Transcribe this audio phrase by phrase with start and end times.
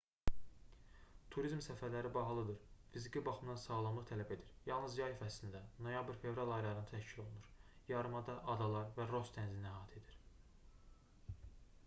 [1.33, 2.61] turizm səfərləri bahalıdır
[2.93, 7.49] fiziki baxımdan sağlamlıq tələb edir yalnız yay fəslində noyabr-fevral aylarında təşkil olunur
[7.93, 10.19] yarımada adalar və ross dənizini əhatə edir